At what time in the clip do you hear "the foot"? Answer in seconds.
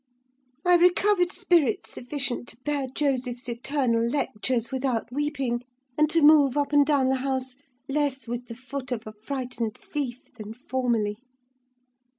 8.47-8.91